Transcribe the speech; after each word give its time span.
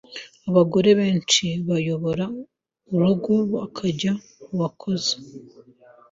Abagore 0.49 0.89
benshi 0.99 1.45
bayobora 1.67 2.25
urugo 2.93 3.33
bakajya 3.53 4.11
kukazi. 4.41 5.15